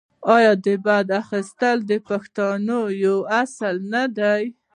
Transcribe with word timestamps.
آیا 0.35 0.53
بدل 0.85 1.17
اخیستل 1.23 1.77
د 1.89 1.91
پښتونولۍ 2.07 2.89
یو 3.05 3.17
اصل 3.43 3.75
نه 3.93 4.03
دی؟ 4.17 4.43